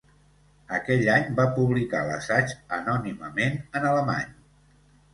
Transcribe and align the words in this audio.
Aquell 0.77 1.05
any 1.17 1.27
va 1.41 1.45
publicar 1.59 2.03
l'assaig 2.09 2.57
anònimament 2.81 3.63
en 3.69 3.91
Alemany. 3.95 4.37